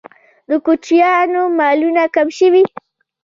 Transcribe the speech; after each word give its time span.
د 0.49 0.51
کوچیانو 0.65 1.41
مالونه 1.57 2.03
کم 2.15 2.27
شوي؟ 2.37 2.63